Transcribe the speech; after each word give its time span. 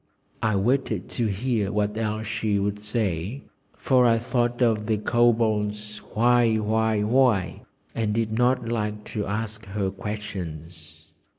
I 0.41 0.55
waited 0.55 1.09
to 1.09 1.27
hear 1.27 1.71
what 1.71 1.95
else 1.95 2.25
she 2.25 2.57
would 2.57 2.83
say, 2.83 3.43
for 3.77 4.03
I 4.03 4.17
thought 4.17 4.59
of 4.63 4.87
the 4.87 4.97
Kobold's 4.97 5.99
"Why? 6.15 6.55
Why? 6.55 7.03
Why?" 7.03 7.61
and 7.93 8.11
did 8.11 8.31
not 8.35 8.67
like 8.67 9.03
to 9.13 9.27
ask 9.27 9.67
her 9.67 9.91
questions. 9.91 11.03